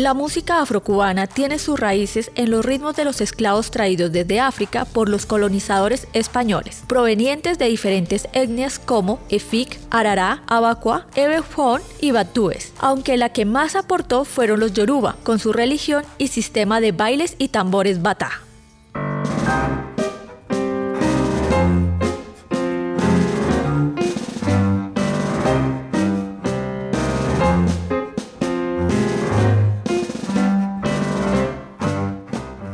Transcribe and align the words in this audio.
La 0.00 0.14
música 0.14 0.62
afrocubana 0.62 1.26
tiene 1.26 1.58
sus 1.58 1.78
raíces 1.78 2.30
en 2.34 2.50
los 2.50 2.64
ritmos 2.64 2.96
de 2.96 3.04
los 3.04 3.20
esclavos 3.20 3.70
traídos 3.70 4.10
desde 4.10 4.40
África 4.40 4.86
por 4.86 5.10
los 5.10 5.26
colonizadores 5.26 6.08
españoles, 6.14 6.84
provenientes 6.86 7.58
de 7.58 7.66
diferentes 7.66 8.26
etnias 8.32 8.78
como 8.78 9.20
Efik, 9.28 9.78
Arará, 9.90 10.42
Abacua, 10.46 11.06
Ebefón 11.16 11.82
y 12.00 12.12
Batúes, 12.12 12.72
aunque 12.78 13.18
la 13.18 13.28
que 13.34 13.44
más 13.44 13.76
aportó 13.76 14.24
fueron 14.24 14.60
los 14.60 14.72
Yoruba, 14.72 15.16
con 15.22 15.38
su 15.38 15.52
religión 15.52 16.02
y 16.16 16.28
sistema 16.28 16.80
de 16.80 16.92
bailes 16.92 17.34
y 17.36 17.48
tambores 17.48 18.00
batá. 18.00 18.40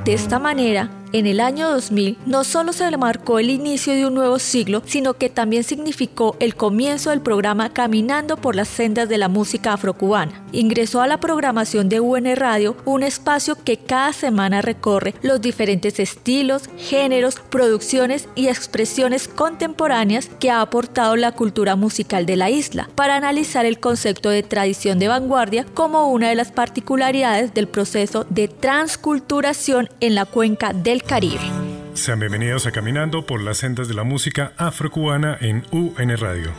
De 0.06 0.12
esta 0.12 0.38
manera, 0.38 0.88
en 1.18 1.26
el 1.26 1.40
año 1.40 1.70
2000 1.70 2.18
no 2.26 2.44
solo 2.44 2.72
se 2.72 2.96
marcó 2.96 3.38
el 3.38 3.50
inicio 3.50 3.94
de 3.94 4.06
un 4.06 4.14
nuevo 4.14 4.38
siglo, 4.38 4.82
sino 4.84 5.14
que 5.14 5.30
también 5.30 5.64
significó 5.64 6.36
el 6.40 6.54
comienzo 6.54 7.10
del 7.10 7.20
programa 7.20 7.72
Caminando 7.72 8.36
por 8.36 8.54
las 8.54 8.68
sendas 8.68 9.08
de 9.08 9.18
la 9.18 9.28
música 9.28 9.72
afrocubana. 9.72 10.44
Ingresó 10.52 11.00
a 11.00 11.06
la 11.06 11.18
programación 11.18 11.88
de 11.88 12.00
UN 12.00 12.36
Radio, 12.36 12.76
un 12.84 13.02
espacio 13.02 13.56
que 13.62 13.78
cada 13.78 14.12
semana 14.12 14.62
recorre 14.62 15.14
los 15.22 15.40
diferentes 15.40 15.98
estilos, 15.98 16.64
géneros, 16.76 17.36
producciones 17.50 18.28
y 18.34 18.48
expresiones 18.48 19.28
contemporáneas 19.28 20.28
que 20.38 20.50
ha 20.50 20.60
aportado 20.60 21.16
la 21.16 21.32
cultura 21.32 21.76
musical 21.76 22.26
de 22.26 22.36
la 22.36 22.50
isla, 22.50 22.88
para 22.94 23.16
analizar 23.16 23.64
el 23.64 23.80
concepto 23.80 24.28
de 24.30 24.42
tradición 24.42 24.98
de 24.98 25.08
vanguardia 25.08 25.66
como 25.74 26.08
una 26.08 26.28
de 26.28 26.34
las 26.34 26.52
particularidades 26.52 27.54
del 27.54 27.68
proceso 27.68 28.26
de 28.28 28.48
transculturación 28.48 29.88
en 30.00 30.14
la 30.14 30.24
cuenca 30.24 30.72
del 30.72 31.02
Caribe. 31.06 31.50
Sean 31.94 32.18
bienvenidos 32.18 32.66
a 32.66 32.72
Caminando 32.72 33.24
por 33.26 33.40
las 33.40 33.58
sendas 33.58 33.86
de 33.86 33.94
la 33.94 34.02
música 34.02 34.52
afrocubana 34.56 35.38
en 35.40 35.64
UN 35.70 36.16
Radio. 36.16 36.52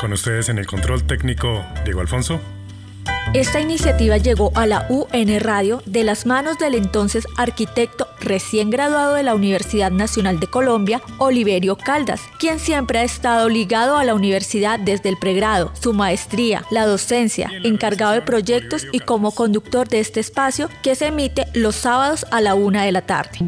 Con 0.00 0.12
ustedes 0.12 0.48
en 0.48 0.58
el 0.58 0.66
control 0.66 1.02
técnico, 1.04 1.64
Diego 1.84 2.00
Alfonso. 2.00 2.40
Esta 3.34 3.60
iniciativa 3.60 4.16
llegó 4.16 4.52
a 4.54 4.66
la 4.66 4.86
UN 4.88 5.38
Radio 5.38 5.82
de 5.84 6.02
las 6.02 6.24
manos 6.24 6.58
del 6.58 6.74
entonces 6.74 7.26
arquitecto 7.36 8.08
recién 8.20 8.70
graduado 8.70 9.14
de 9.14 9.22
la 9.22 9.34
Universidad 9.34 9.90
Nacional 9.90 10.40
de 10.40 10.46
Colombia, 10.46 11.02
Oliverio 11.18 11.76
Caldas, 11.76 12.22
quien 12.38 12.58
siempre 12.58 13.00
ha 13.00 13.04
estado 13.04 13.50
ligado 13.50 13.98
a 13.98 14.04
la 14.04 14.14
universidad 14.14 14.78
desde 14.78 15.10
el 15.10 15.18
pregrado, 15.18 15.70
su 15.78 15.92
maestría, 15.92 16.64
la 16.70 16.86
docencia, 16.86 17.50
encargado 17.64 18.14
de 18.14 18.22
proyectos 18.22 18.86
y 18.92 19.00
como 19.00 19.30
conductor 19.32 19.86
de 19.88 20.00
este 20.00 20.20
espacio 20.20 20.70
que 20.82 20.94
se 20.94 21.08
emite 21.08 21.46
los 21.52 21.76
sábados 21.76 22.24
a 22.30 22.40
la 22.40 22.54
una 22.54 22.84
de 22.84 22.92
la 22.92 23.02
tarde. 23.02 23.38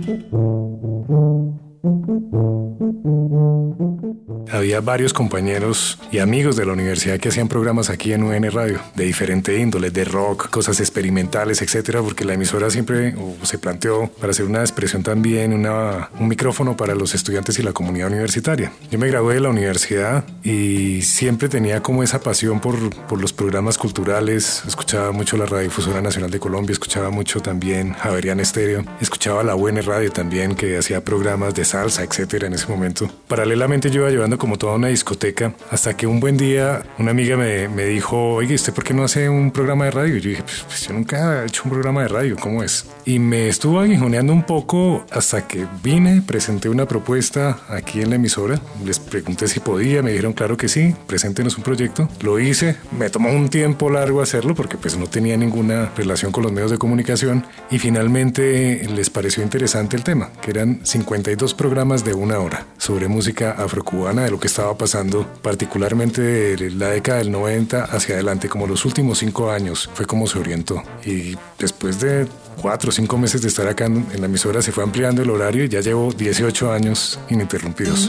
Había 4.52 4.80
varios 4.80 5.14
compañeros 5.14 5.98
y 6.10 6.18
amigos 6.18 6.56
de 6.56 6.66
la 6.66 6.72
universidad 6.72 7.18
que 7.18 7.30
hacían 7.30 7.48
programas 7.48 7.88
aquí 7.88 8.12
en 8.12 8.22
UN 8.24 8.50
Radio, 8.50 8.80
de 8.96 9.04
diferente 9.04 9.56
índole, 9.56 9.90
de 9.90 10.04
rock, 10.04 10.50
cosas 10.50 10.80
experimentales, 10.80 11.62
etcétera, 11.62 12.02
porque 12.02 12.24
la 12.24 12.34
emisora 12.34 12.68
siempre 12.68 13.14
se 13.42 13.58
planteó 13.58 14.08
para 14.20 14.32
hacer 14.32 14.44
una 14.44 14.60
expresión 14.60 15.02
también, 15.02 15.54
una, 15.54 16.10
un 16.18 16.28
micrófono 16.28 16.76
para 16.76 16.94
los 16.94 17.14
estudiantes 17.14 17.58
y 17.58 17.62
la 17.62 17.72
comunidad 17.72 18.08
universitaria. 18.08 18.72
Yo 18.90 18.98
me 18.98 19.08
gradué 19.08 19.34
de 19.34 19.40
la 19.40 19.48
universidad 19.48 20.24
y 20.42 21.00
siempre 21.02 21.48
tenía 21.48 21.82
como 21.82 22.02
esa 22.02 22.20
pasión 22.20 22.60
por, 22.60 22.76
por 23.06 23.20
los 23.20 23.32
programas 23.32 23.78
culturales. 23.78 24.64
Escuchaba 24.66 25.12
mucho 25.12 25.36
la 25.38 25.46
Radiodifusora 25.46 26.02
Nacional 26.02 26.30
de 26.30 26.40
Colombia, 26.40 26.72
escuchaba 26.72 27.10
mucho 27.10 27.40
también 27.40 27.94
Javerian 27.94 28.40
Estéreo, 28.40 28.84
escuchaba 29.00 29.42
la 29.44 29.54
UN 29.54 29.82
Radio 29.82 30.10
también, 30.12 30.56
que 30.56 30.76
hacía 30.76 31.04
programas 31.04 31.54
de 31.54 31.64
salsa, 31.70 32.02
etcétera, 32.02 32.46
en 32.46 32.54
ese 32.54 32.66
momento. 32.66 33.10
Paralelamente 33.28 33.90
yo 33.90 34.00
iba 34.02 34.10
llevando 34.10 34.38
como 34.38 34.58
toda 34.58 34.74
una 34.74 34.88
discoteca 34.88 35.54
hasta 35.70 35.96
que 35.96 36.06
un 36.06 36.20
buen 36.20 36.36
día 36.36 36.82
una 36.98 37.12
amiga 37.12 37.36
me, 37.36 37.68
me 37.68 37.84
dijo, 37.84 38.34
oye, 38.34 38.54
¿usted 38.54 38.72
por 38.72 38.84
qué 38.84 38.94
no 38.94 39.04
hace 39.04 39.28
un 39.28 39.50
programa 39.50 39.86
de 39.86 39.90
radio? 39.92 40.16
Y 40.16 40.20
yo 40.20 40.30
dije, 40.30 40.42
pues, 40.42 40.64
pues, 40.66 40.86
yo 40.86 40.94
nunca 40.94 41.42
he 41.42 41.46
hecho 41.46 41.62
un 41.64 41.70
programa 41.70 42.02
de 42.02 42.08
radio, 42.08 42.36
¿cómo 42.38 42.62
es? 42.62 42.86
Y 43.04 43.18
me 43.18 43.48
estuvo 43.48 43.80
aguijoneando 43.80 44.32
un 44.32 44.44
poco 44.44 45.06
hasta 45.10 45.46
que 45.46 45.66
vine, 45.82 46.22
presenté 46.22 46.68
una 46.68 46.86
propuesta 46.86 47.60
aquí 47.68 48.02
en 48.02 48.10
la 48.10 48.16
emisora, 48.16 48.60
les 48.84 48.98
pregunté 48.98 49.48
si 49.48 49.60
podía, 49.60 50.02
me 50.02 50.10
dijeron 50.10 50.32
claro 50.32 50.56
que 50.56 50.68
sí, 50.68 50.94
preséntenos 51.06 51.56
un 51.56 51.62
proyecto, 51.62 52.08
lo 52.22 52.38
hice, 52.38 52.76
me 52.98 53.10
tomó 53.10 53.30
un 53.30 53.48
tiempo 53.48 53.90
largo 53.90 54.20
hacerlo 54.20 54.54
porque 54.54 54.76
pues 54.76 54.96
no 54.96 55.06
tenía 55.06 55.36
ninguna 55.36 55.90
relación 55.96 56.32
con 56.32 56.42
los 56.42 56.52
medios 56.52 56.70
de 56.70 56.78
comunicación 56.78 57.44
y 57.70 57.78
finalmente 57.78 58.86
les 58.88 59.10
pareció 59.10 59.42
interesante 59.42 59.96
el 59.96 60.04
tema, 60.04 60.30
que 60.40 60.50
eran 60.50 60.80
52 60.84 61.54
programas 61.60 62.06
de 62.06 62.14
una 62.14 62.38
hora 62.38 62.64
sobre 62.78 63.06
música 63.06 63.50
afrocubana 63.50 64.24
de 64.24 64.30
lo 64.30 64.40
que 64.40 64.46
estaba 64.46 64.78
pasando, 64.78 65.26
particularmente 65.42 66.22
de 66.22 66.70
la 66.70 66.88
década 66.88 67.18
del 67.18 67.30
90 67.30 67.84
hacia 67.84 68.14
adelante, 68.14 68.48
como 68.48 68.66
los 68.66 68.86
últimos 68.86 69.18
cinco 69.18 69.50
años, 69.50 69.90
fue 69.92 70.06
como 70.06 70.26
se 70.26 70.38
orientó. 70.38 70.82
Y 71.04 71.36
después 71.58 72.00
de 72.00 72.26
cuatro 72.62 72.88
o 72.88 72.92
cinco 72.92 73.18
meses 73.18 73.42
de 73.42 73.48
estar 73.48 73.68
acá 73.68 73.84
en 73.84 74.06
la 74.18 74.24
emisora 74.24 74.62
se 74.62 74.72
fue 74.72 74.84
ampliando 74.84 75.20
el 75.20 75.28
horario 75.28 75.64
y 75.64 75.68
ya 75.68 75.82
llevo 75.82 76.10
18 76.14 76.72
años 76.72 77.20
ininterrumpidos. 77.28 78.08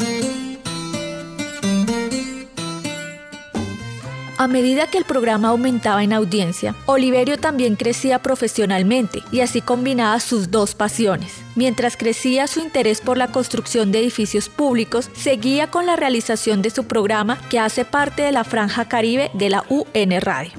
A 4.42 4.48
medida 4.48 4.88
que 4.88 4.98
el 4.98 5.06
programa 5.06 5.50
aumentaba 5.50 6.04
en 6.04 6.14
audiencia, 6.14 6.74
Oliverio 6.88 7.38
también 7.38 7.76
crecía 7.76 8.18
profesionalmente 8.24 9.22
y 9.32 9.42
así 9.42 9.62
combinaba 9.62 10.20
sus 10.20 10.50
dos 10.50 10.74
pasiones. 10.74 11.32
Mientras 11.56 11.96
crecía 11.96 12.48
su 12.48 12.60
interés 12.60 13.02
por 13.02 13.20
la 13.20 13.28
construcción 13.28 13.92
de 13.92 14.00
edificios 14.00 14.50
públicos, 14.50 15.12
seguía 15.14 15.70
con 15.70 15.86
la 15.86 15.96
realización 15.96 16.64
de 16.64 16.72
su 16.72 16.86
programa 16.86 17.38
que 17.52 17.60
hace 17.60 17.86
parte 17.86 18.24
de 18.24 18.32
la 18.32 18.44
franja 18.44 18.86
caribe 18.86 19.30
de 19.36 19.50
la 19.52 19.64
UN 19.70 20.20
Radio. 20.20 20.54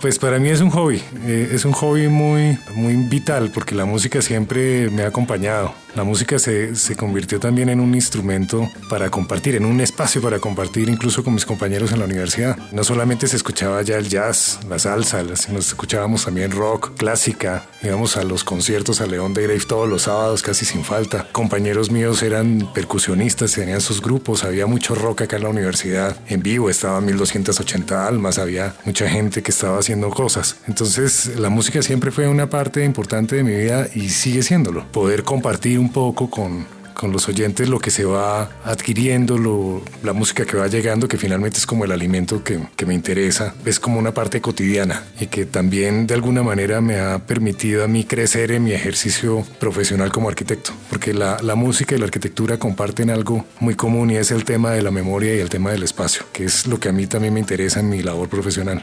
Pues 0.00 0.18
para 0.18 0.38
mí 0.38 0.48
es 0.48 0.62
un 0.62 0.70
hobby, 0.70 1.02
eh, 1.26 1.50
es 1.52 1.66
un 1.66 1.72
hobby 1.72 2.08
muy, 2.08 2.58
muy 2.74 2.96
vital 2.96 3.50
porque 3.52 3.74
la 3.74 3.84
música 3.84 4.22
siempre 4.22 4.88
me 4.88 5.02
ha 5.02 5.08
acompañado. 5.08 5.74
La 5.94 6.04
música 6.04 6.38
se, 6.38 6.74
se, 6.74 6.96
convirtió 6.96 7.38
también 7.38 7.68
en 7.68 7.78
un 7.78 7.94
instrumento 7.94 8.70
para 8.88 9.10
compartir, 9.10 9.56
en 9.56 9.66
un 9.66 9.78
espacio 9.82 10.22
para 10.22 10.38
compartir 10.38 10.88
incluso 10.88 11.22
con 11.22 11.34
mis 11.34 11.44
compañeros 11.44 11.92
en 11.92 11.98
la 11.98 12.06
universidad. 12.06 12.56
No 12.72 12.82
solamente 12.82 13.26
se 13.26 13.36
escuchaba 13.36 13.82
ya 13.82 13.98
el 13.98 14.08
jazz, 14.08 14.60
la 14.70 14.78
salsa, 14.78 15.22
nos 15.22 15.68
escuchábamos 15.68 16.24
también 16.24 16.50
rock, 16.50 16.96
clásica, 16.96 17.68
íbamos 17.82 18.16
a 18.16 18.24
los 18.24 18.42
conciertos 18.42 19.02
a 19.02 19.06
León 19.06 19.34
de 19.34 19.42
Grave 19.42 19.60
todos 19.60 19.86
los 19.86 20.02
sábados 20.02 20.42
casi 20.42 20.64
sin 20.64 20.82
falta. 20.82 21.28
Compañeros 21.30 21.90
míos 21.90 22.22
eran 22.22 22.70
percusionistas, 22.72 23.52
tenían 23.52 23.82
sus 23.82 24.00
grupos, 24.00 24.44
había 24.44 24.66
mucho 24.66 24.94
rock 24.94 25.22
acá 25.22 25.36
en 25.36 25.42
la 25.42 25.50
universidad. 25.50 26.16
En 26.28 26.42
vivo 26.42 26.70
estaban 26.70 27.04
1280 27.04 28.06
almas, 28.06 28.38
había 28.38 28.74
mucha 28.86 29.08
gente 29.10 29.42
que 29.42 29.50
estaba 29.50 29.78
haciendo 29.78 30.08
cosas. 30.08 30.56
Entonces 30.66 31.38
la 31.38 31.50
música 31.50 31.82
siempre 31.82 32.10
fue 32.10 32.28
una 32.28 32.48
parte 32.48 32.82
importante 32.82 33.36
de 33.36 33.44
mi 33.44 33.54
vida 33.54 33.88
y 33.94 34.08
sigue 34.08 34.42
siéndolo. 34.42 34.90
Poder 34.90 35.22
compartir 35.22 35.81
un 35.82 35.90
poco 35.90 36.30
con, 36.30 36.64
con 36.94 37.10
los 37.12 37.28
oyentes 37.28 37.68
lo 37.68 37.80
que 37.80 37.90
se 37.90 38.04
va 38.04 38.48
adquiriendo, 38.64 39.36
lo, 39.36 39.82
la 40.04 40.12
música 40.12 40.44
que 40.44 40.56
va 40.56 40.68
llegando, 40.68 41.08
que 41.08 41.18
finalmente 41.18 41.58
es 41.58 41.66
como 41.66 41.84
el 41.84 41.90
alimento 41.90 42.44
que, 42.44 42.60
que, 42.76 42.86
me 42.86 42.94
interesa, 42.94 43.54
es 43.64 43.80
como 43.80 43.98
una 43.98 44.14
parte 44.14 44.40
cotidiana 44.40 45.02
y 45.20 45.26
que 45.26 45.44
también 45.44 46.06
de 46.06 46.14
alguna 46.14 46.44
manera 46.44 46.80
me 46.80 47.00
ha 47.00 47.18
permitido 47.18 47.82
a 47.82 47.88
mí 47.88 48.04
crecer 48.04 48.52
en 48.52 48.62
mi 48.62 48.72
ejercicio 48.72 49.44
profesional 49.58 50.12
como 50.12 50.28
arquitecto, 50.28 50.72
porque 50.88 51.12
la, 51.12 51.38
la 51.42 51.56
música 51.56 51.96
y 51.96 51.98
la 51.98 52.04
arquitectura 52.04 52.58
comparten 52.58 53.10
algo 53.10 53.44
muy 53.58 53.74
común 53.74 54.12
y 54.12 54.16
es 54.16 54.30
el 54.30 54.44
tema 54.44 54.70
de 54.70 54.82
la 54.82 54.92
memoria 54.92 55.34
y 55.34 55.40
el 55.40 55.50
tema 55.50 55.72
del 55.72 55.82
espacio, 55.82 56.24
que 56.32 56.44
es 56.44 56.68
lo 56.68 56.78
que 56.78 56.88
a 56.88 56.92
mí 56.92 57.08
también 57.08 57.34
me 57.34 57.40
interesa 57.40 57.80
en 57.80 57.88
mi 57.88 58.02
labor 58.02 58.28
profesional. 58.28 58.80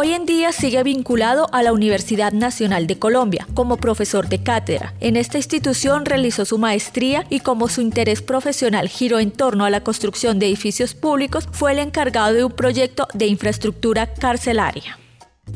Hoy 0.00 0.12
en 0.12 0.26
día 0.26 0.52
sigue 0.52 0.80
vinculado 0.84 1.48
a 1.50 1.64
la 1.64 1.72
Universidad 1.72 2.32
Nacional 2.32 2.86
de 2.86 3.00
Colombia 3.00 3.48
como 3.52 3.78
profesor 3.78 4.28
de 4.28 4.40
cátedra. 4.40 4.94
En 5.00 5.16
esta 5.16 5.38
institución 5.38 6.04
realizó 6.04 6.44
su 6.44 6.56
maestría 6.56 7.26
y 7.30 7.40
como 7.40 7.68
su 7.68 7.80
interés 7.80 8.22
profesional 8.22 8.88
giró 8.88 9.18
en 9.18 9.32
torno 9.32 9.64
a 9.64 9.70
la 9.70 9.82
construcción 9.82 10.38
de 10.38 10.46
edificios 10.46 10.94
públicos, 10.94 11.48
fue 11.50 11.72
el 11.72 11.80
encargado 11.80 12.32
de 12.32 12.44
un 12.44 12.52
proyecto 12.52 13.08
de 13.12 13.26
infraestructura 13.26 14.14
carcelaria. 14.14 15.00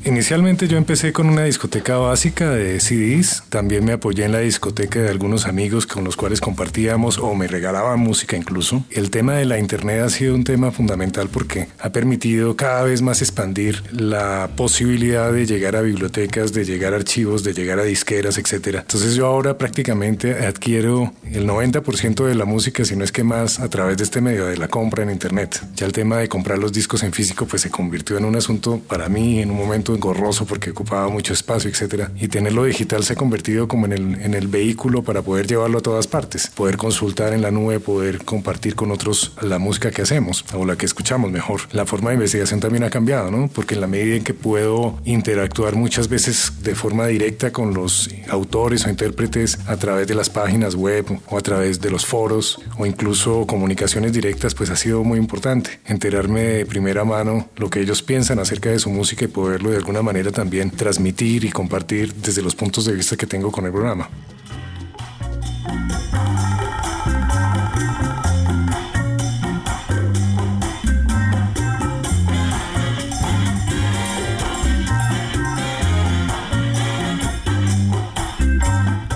Inicialmente 0.05 0.67
yo 0.69 0.79
empecé 0.79 1.13
con 1.13 1.29
una 1.29 1.45
discoteca 1.45 1.97
básica 1.97 2.51
de 2.51 2.81
CDs, 2.81 3.45
también 3.49 3.85
me 3.85 3.93
apoyé 3.93 4.25
en 4.25 4.33
la 4.33 4.41
discoteca 4.41 5.01
de 5.01 5.09
algunos 5.09 5.47
amigos 5.47 5.87
con 5.87 6.05
los 6.05 6.17
cuales 6.17 6.41
compartíamos 6.41 7.19
o 7.19 7.35
me 7.35 7.47
regalaban 7.47 8.01
música 8.01 8.37
incluso. 8.37 8.85
El 8.91 9.11
tema 9.11 9.35
de 9.35 9.45
la 9.45 9.59
internet 9.59 10.03
ha 10.03 10.09
sido 10.11 10.35
un 10.35 10.45
tema 10.45 10.71
fundamental 10.71 11.29
porque 11.29 11.69
ha 11.79 11.91
permitido 11.91 12.57
cada 12.57 12.83
vez 12.83 13.03
más 13.03 13.23
expandir 13.23 13.83
la 13.93 14.51
posibilidad 14.57 15.33
de 15.33 15.47
llegar 15.47 15.77
a 15.77 15.83
bibliotecas, 15.83 16.53
de 16.53 16.65
llegar 16.65 16.95
a 16.95 16.97
archivos, 16.97 17.45
de 17.45 17.55
llegar 17.55 17.79
a 17.79 17.85
disqueras, 17.85 18.39
etc. 18.39 18.79
Entonces 18.81 19.15
yo 19.15 19.27
ahora 19.27 19.57
prácticamente 19.59 20.47
adquiero 20.47 21.13
el 21.31 21.47
90% 21.47 22.27
de 22.27 22.35
la 22.35 22.45
música, 22.45 22.85
si 22.85 22.97
no 22.97 23.05
es 23.05 23.13
que 23.13 23.25
más, 23.25 23.61
a 23.61 23.69
través 23.69 23.97
de 23.97 24.05
este 24.05 24.21
medio 24.21 24.47
de 24.47 24.57
la 24.57 24.69
compra 24.69 25.03
en 25.03 25.11
internet. 25.11 25.61
Ya 25.77 25.87
el 25.87 25.93
tema 25.93 26.19
de 26.19 26.29
comprar 26.29 26.59
los 26.59 26.73
discos 26.73 27.03
en 27.03 27.13
físico 27.13 27.47
pues 27.47 27.63
se 27.63 27.71
convirtió 27.71 28.19
en 28.19 28.25
un 28.25 28.37
asunto 28.37 28.81
para 28.87 29.09
mí 29.09 29.41
en 29.41 29.51
un 29.51 29.57
momento 29.57 29.82
engorroso 29.95 30.47
porque 30.47 30.71
ocupaba 30.71 31.09
mucho 31.09 31.33
espacio, 31.33 31.71
etcétera. 31.71 32.13
Y 32.21 32.29
tenerlo 32.29 32.65
digital 32.65 33.03
se 33.05 33.15
ha 33.15 33.17
convertido 33.17 33.69
como 33.69 33.87
en 33.87 33.93
el, 33.93 34.15
en 34.23 34.35
el 34.35 34.49
vehículo 34.49 35.03
para 35.03 35.23
poder 35.23 35.47
llevarlo 35.47 35.79
a 35.79 35.83
todas 35.83 36.07
partes, 36.07 36.49
poder 36.55 36.77
consultar 36.77 37.33
en 37.33 37.43
la 37.43 37.51
nube, 37.51 37.81
poder 37.81 38.25
compartir 38.25 38.75
con 38.75 38.91
otros 38.91 39.33
la 39.41 39.59
música 39.59 39.91
que 39.91 40.03
hacemos 40.03 40.45
o 40.55 40.65
la 40.65 40.77
que 40.77 40.87
escuchamos 40.87 41.31
mejor. 41.31 41.63
La 41.73 41.87
forma 41.87 42.11
de 42.11 42.17
investigación 42.17 42.61
también 42.61 42.85
ha 42.85 42.91
cambiado, 42.91 43.31
¿no? 43.31 43.49
Porque 43.49 43.75
en 43.75 43.81
la 43.81 43.87
medida 43.87 44.17
en 44.17 44.25
que 44.25 44.35
puedo 44.35 45.01
interactuar 45.05 45.75
muchas 45.75 46.09
veces 46.09 46.53
de 46.63 46.75
forma 46.75 47.07
directa 47.07 47.53
con 47.53 47.75
los 47.75 48.11
autores 48.29 48.87
o 48.87 48.91
intérpretes 48.91 49.59
a 49.67 49.77
través 49.77 50.07
de 50.07 50.15
las 50.15 50.31
páginas 50.31 50.75
web 50.75 51.07
o 51.29 51.39
a 51.39 51.41
través 51.41 51.81
de 51.81 51.91
los 51.91 52.07
foros 52.07 52.61
o 52.79 52.87
incluso 52.87 53.47
comunicaciones 53.47 54.13
directas, 54.13 54.55
pues 54.55 54.71
ha 54.71 54.77
sido 54.77 55.03
muy 55.05 55.19
importante 55.19 55.81
enterarme 55.87 56.41
de 56.43 56.67
primera 56.67 57.05
mano 57.05 57.49
lo 57.57 57.71
que 57.71 57.81
ellos 57.81 58.03
piensan 58.03 58.39
acerca 58.39 58.71
de 58.71 58.79
su 58.79 58.91
música 58.91 59.25
y 59.25 59.29
poderlo 59.29 59.71
de 59.73 59.79
alguna 59.79 60.03
manera 60.03 60.31
también 60.31 60.71
transmitir 60.71 61.45
y 61.45 61.51
compartir 61.51 62.13
desde 62.15 62.43
los 62.43 62.55
puntos 62.55 62.85
de 62.85 62.95
vista 62.95 63.17
que 63.17 63.27
tengo 63.27 63.51
con 63.51 63.65
el 63.65 63.73
programa. 63.73 64.09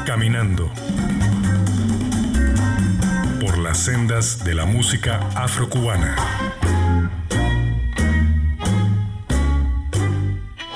Caminando 0.07 0.73
por 3.41 3.59
las 3.59 3.79
sendas 3.79 4.43
de 4.43 4.55
la 4.55 4.65
música 4.65 5.21
afrocubana. 5.35 6.17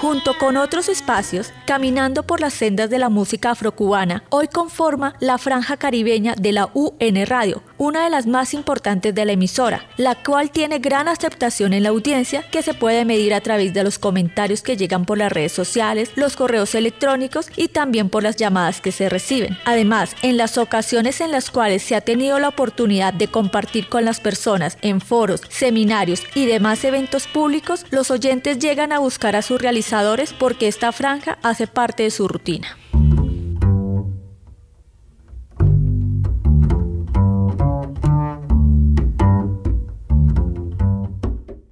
Junto 0.01 0.33
con 0.39 0.57
otros 0.57 0.89
espacios, 0.89 1.53
caminando 1.67 2.23
por 2.23 2.41
las 2.41 2.55
sendas 2.55 2.89
de 2.89 2.99
la 2.99 3.11
música 3.11 3.51
afrocubana, 3.51 4.25
hoy 4.31 4.49
conforma 4.49 5.15
la 5.21 5.37
franja 5.37 5.77
caribeña 5.77 6.35
de 6.37 6.53
la 6.53 6.71
UN 6.73 7.27
Radio, 7.27 7.63
una 7.81 8.05
de 8.05 8.11
las 8.11 8.29
más 8.29 8.55
importantes 8.55 9.13
de 9.13 9.25
la 9.25 9.33
emisora, 9.33 9.85
la 9.97 10.15
cual 10.15 10.53
tiene 10.53 10.79
gran 10.79 11.09
aceptación 11.09 11.73
en 11.73 11.83
la 11.83 11.89
audiencia 11.89 12.49
que 12.53 12.63
se 12.63 12.73
puede 12.73 13.05
medir 13.05 13.35
a 13.35 13.41
través 13.41 13.75
de 13.75 13.83
los 13.83 13.99
comentarios 13.99 14.63
que 14.63 14.77
llegan 14.77 15.05
por 15.05 15.19
las 15.19 15.33
redes 15.33 15.51
sociales, 15.51 16.13
los 16.15 16.37
correos 16.37 16.75
electrónicos 16.77 17.51
y 17.57 17.67
también 17.69 18.09
por 18.09 18.23
las 18.23 18.37
llamadas 18.37 18.81
que 18.81 18.93
se 18.93 19.09
reciben. 19.09 19.59
Además, 19.65 20.15
en 20.23 20.37
las 20.37 20.57
ocasiones 20.57 21.21
en 21.21 21.33
las 21.33 21.51
cuales 21.51 21.83
se 21.83 21.97
ha 21.97 22.01
tenido 22.01 22.39
la 22.39 22.49
oportunidad 22.49 23.13
de 23.13 23.27
compartir 23.27 23.89
con 23.89 24.05
las 24.05 24.21
personas 24.21 24.79
en 24.83 25.01
foros, 25.01 25.43
seminarios 25.49 26.23
y 26.35 26.47
demás 26.47 26.85
eventos 26.85 27.27
públicos, 27.27 27.85
los 27.91 28.13
oyentes 28.13 28.61
llegan 28.61 28.93
a 28.93 29.01
buscar 29.01 29.35
a 29.35 29.43
su 29.43 29.59
realización 29.59 29.81
porque 30.39 30.69
esta 30.69 30.93
franja 30.93 31.39
hace 31.43 31.67
parte 31.67 32.05
de 32.05 32.11
su 32.11 32.29
rutina. 32.29 32.77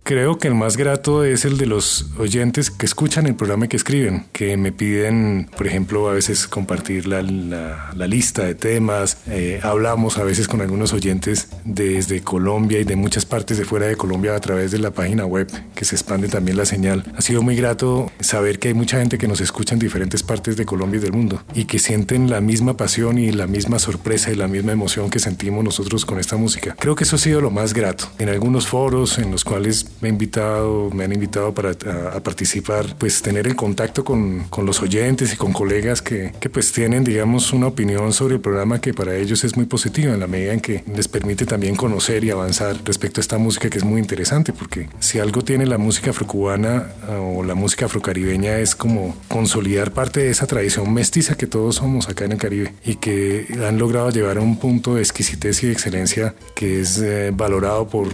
Creo 0.08 0.38
que 0.38 0.48
el 0.48 0.54
más 0.54 0.78
grato 0.78 1.22
es 1.22 1.44
el 1.44 1.58
de 1.58 1.66
los 1.66 2.06
oyentes 2.16 2.70
que 2.70 2.86
escuchan 2.86 3.26
el 3.26 3.34
programa 3.34 3.66
y 3.66 3.68
que 3.68 3.76
escriben, 3.76 4.24
que 4.32 4.56
me 4.56 4.72
piden, 4.72 5.50
por 5.54 5.66
ejemplo, 5.66 6.08
a 6.08 6.14
veces 6.14 6.48
compartir 6.48 7.06
la, 7.06 7.20
la, 7.20 8.06
lista 8.06 8.44
de 8.44 8.54
temas. 8.54 9.18
Eh, 9.26 9.60
hablamos 9.62 10.16
a 10.16 10.24
veces 10.24 10.48
con 10.48 10.62
algunos 10.62 10.94
oyentes 10.94 11.50
desde 11.66 12.22
Colombia 12.22 12.80
y 12.80 12.84
de 12.84 12.96
muchas 12.96 13.26
partes 13.26 13.58
de 13.58 13.66
fuera 13.66 13.84
de 13.84 13.96
Colombia 13.96 14.34
a 14.34 14.40
través 14.40 14.70
de 14.70 14.78
la 14.78 14.92
página 14.92 15.26
web, 15.26 15.46
que 15.74 15.84
se 15.84 15.94
expande 15.94 16.28
también 16.28 16.56
la 16.56 16.64
señal. 16.64 17.04
Ha 17.14 17.20
sido 17.20 17.42
muy 17.42 17.54
grato 17.54 18.10
saber 18.20 18.58
que 18.60 18.68
hay 18.68 18.74
mucha 18.74 18.98
gente 18.98 19.18
que 19.18 19.28
nos 19.28 19.42
escucha 19.42 19.74
en 19.74 19.78
diferentes 19.78 20.22
partes 20.22 20.56
de 20.56 20.64
Colombia 20.64 20.96
y 20.96 21.02
del 21.02 21.12
mundo 21.12 21.42
y 21.52 21.66
que 21.66 21.78
sienten 21.78 22.30
la 22.30 22.40
misma 22.40 22.78
pasión 22.78 23.18
y 23.18 23.30
la 23.30 23.46
misma 23.46 23.78
sorpresa 23.78 24.32
y 24.32 24.36
la 24.36 24.48
misma 24.48 24.72
emoción 24.72 25.10
que 25.10 25.18
sentimos 25.18 25.62
nosotros 25.62 26.06
con 26.06 26.18
esta 26.18 26.38
música. 26.38 26.74
Creo 26.78 26.94
que 26.94 27.04
eso 27.04 27.16
ha 27.16 27.18
sido 27.18 27.42
lo 27.42 27.50
más 27.50 27.74
grato. 27.74 28.10
En 28.18 28.30
algunos 28.30 28.68
foros 28.68 29.18
en 29.18 29.30
los 29.30 29.44
cuales 29.44 29.84
me, 30.00 30.08
invitado, 30.08 30.90
me 30.90 31.04
han 31.04 31.12
invitado 31.12 31.54
para 31.54 31.70
a, 31.70 32.20
participar, 32.20 32.96
pues 32.98 33.22
tener 33.22 33.46
el 33.46 33.56
contacto 33.56 34.04
con, 34.04 34.44
con, 34.50 34.66
los 34.66 34.82
oyentes 34.82 35.32
y 35.32 35.36
con 35.36 35.52
colegas 35.52 36.02
que, 36.02 36.32
que, 36.40 36.50
pues 36.50 36.72
tienen, 36.72 37.04
digamos, 37.04 37.52
una 37.52 37.66
opinión 37.66 38.12
sobre 38.12 38.34
el 38.34 38.40
programa 38.40 38.80
que 38.80 38.92
para 38.94 39.16
ellos 39.16 39.44
es 39.44 39.56
muy 39.56 39.66
positiva 39.66 40.12
en 40.12 40.20
la 40.20 40.26
medida 40.26 40.52
en 40.52 40.60
que 40.60 40.84
les 40.94 41.08
permite 41.08 41.46
también 41.46 41.76
conocer 41.76 42.24
y 42.24 42.30
avanzar 42.30 42.76
respecto 42.84 43.20
a 43.20 43.22
esta 43.22 43.38
música 43.38 43.70
que 43.70 43.78
es 43.78 43.84
muy 43.84 44.00
interesante, 44.00 44.52
porque 44.52 44.88
si 45.00 45.18
algo 45.18 45.42
tiene 45.42 45.66
la 45.66 45.78
música 45.78 46.10
afrocubana 46.10 46.92
ah, 47.08 47.20
o 47.20 47.42
la 47.42 47.54
música 47.54 47.86
afrocaribeña 47.86 48.58
es 48.58 48.74
como 48.74 49.16
consolidar 49.28 49.92
parte 49.92 50.20
de 50.20 50.30
esa 50.30 50.46
tradición 50.46 50.92
mestiza 50.92 51.36
que 51.36 51.46
todos 51.46 51.76
somos 51.76 52.08
acá 52.08 52.24
en 52.24 52.32
el 52.32 52.38
Caribe 52.38 52.74
y 52.84 52.96
que 52.96 53.46
han 53.66 53.78
logrado 53.78 54.10
llevar 54.10 54.38
a 54.38 54.40
un 54.40 54.58
punto 54.58 54.94
de 54.94 55.02
exquisitez 55.02 55.62
y 55.62 55.66
de 55.66 55.72
excelencia 55.72 56.34
que 56.54 56.80
es 56.80 56.98
eh, 56.98 57.32
valorado 57.34 57.88
por 57.88 58.08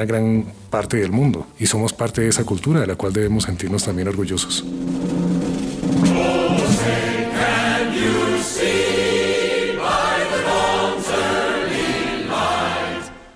una 0.00 0.06
gran 0.06 0.46
parte 0.70 0.96
del 0.96 1.12
mundo 1.12 1.46
y 1.58 1.66
somos 1.66 1.92
parte 1.92 2.22
de 2.22 2.28
esa 2.28 2.44
cultura 2.44 2.80
de 2.80 2.86
la 2.86 2.96
cual 2.96 3.12
debemos 3.12 3.44
sentirnos 3.44 3.84
también 3.84 4.08
orgullosos. 4.08 4.64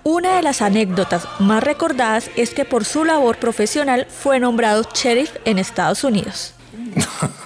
Una 0.03 0.35
de 0.37 0.41
las 0.41 0.61
anécdotas 0.61 1.27
más 1.39 1.63
recordadas 1.63 2.31
es 2.35 2.51
que 2.55 2.65
por 2.65 2.83
su 2.83 3.05
labor 3.05 3.37
profesional 3.37 4.07
fue 4.09 4.39
nombrado 4.39 4.87
sheriff 4.93 5.35
en 5.45 5.59
Estados 5.59 6.03
Unidos. 6.03 6.53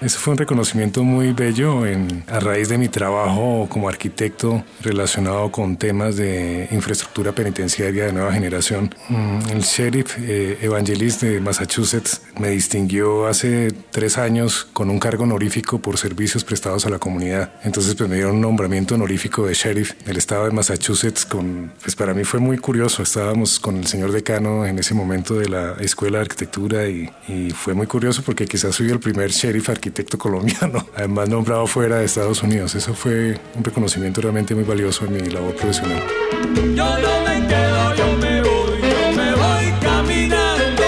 Ese 0.00 0.16
fue 0.16 0.32
un 0.32 0.38
reconocimiento 0.38 1.04
muy 1.04 1.34
bello 1.34 1.84
en, 1.84 2.24
a 2.26 2.40
raíz 2.40 2.70
de 2.70 2.78
mi 2.78 2.88
trabajo 2.88 3.66
como 3.68 3.86
arquitecto 3.86 4.64
relacionado 4.80 5.52
con 5.52 5.76
temas 5.76 6.16
de 6.16 6.68
infraestructura 6.70 7.32
penitenciaria 7.32 8.06
de 8.06 8.12
nueva 8.14 8.32
generación. 8.32 8.94
Mm, 9.10 9.50
el 9.50 9.60
sheriff 9.60 10.16
eh, 10.18 10.56
Evangelist 10.62 11.20
de 11.20 11.38
Massachusetts 11.40 12.22
me 12.38 12.48
distinguió 12.48 13.26
hace 13.26 13.72
tres 13.90 14.16
años 14.16 14.66
con 14.72 14.88
un 14.88 14.98
cargo 14.98 15.24
honorífico 15.24 15.80
por 15.80 15.98
servicios 15.98 16.44
prestados 16.44 16.86
a 16.86 16.88
la 16.88 16.98
comunidad. 16.98 17.52
Entonces 17.62 17.94
pues, 17.94 18.08
me 18.08 18.16
dieron 18.16 18.36
un 18.36 18.40
nombramiento 18.40 18.94
honorífico 18.94 19.46
de 19.46 19.52
sheriff 19.52 19.92
del 20.06 20.16
estado 20.16 20.46
de 20.46 20.52
Massachusetts. 20.52 21.26
Con, 21.26 21.72
pues 21.82 21.94
para 21.94 22.14
mí 22.14 22.24
fue 22.24 22.40
muy 22.40 22.56
curioso. 22.56 23.02
Estábamos 23.02 23.60
con 23.60 23.76
el 23.76 23.86
señor 23.86 24.12
decano 24.12 24.64
en 24.64 24.78
ese 24.78 24.94
momento 24.94 25.34
de 25.34 25.50
la 25.50 25.74
Escuela 25.78 26.18
de 26.18 26.22
Arquitectura 26.22 26.88
y, 26.88 27.10
y 27.28 27.50
fue 27.50 27.74
muy 27.74 27.86
curioso 27.86 28.22
porque 28.24 28.46
quizás 28.46 28.74
soy 28.74 28.88
el 28.88 28.98
primer 28.98 29.30
sheriff 29.30 29.68
arquitecto 29.68 29.89
arquitecto 29.90 30.18
colombiano, 30.18 30.86
además 30.96 31.28
nombrado 31.28 31.66
fuera 31.66 31.96
de 31.98 32.04
Estados 32.04 32.42
Unidos. 32.44 32.74
Eso 32.76 32.94
fue 32.94 33.38
un 33.56 33.64
reconocimiento 33.64 34.20
realmente 34.20 34.54
muy 34.54 34.62
valioso 34.64 35.04
en 35.04 35.14
mi 35.14 35.28
labor 35.28 35.54
profesional. 35.56 36.02
Yo 36.54 36.98
no 36.98 37.24
me 37.26 37.46
quedo, 37.48 37.94
yo 37.96 38.16
me 38.18 38.40
voy, 38.40 38.80
yo 38.80 39.12
me 39.16 39.34
voy 39.34 39.72
caminando. 39.80 40.84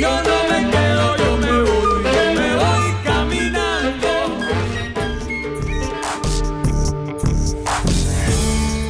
Yo 0.00 0.22
no 0.22 0.36
me 0.50 0.70
quedo, 0.70 1.16
yo 1.16 1.36
me 1.36 1.52
voy, 1.62 2.02
yo 2.02 2.24
me 2.40 2.54
voy 2.56 2.94
caminando. 3.04 4.08